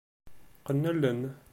[0.59, 1.21] Qqen allen.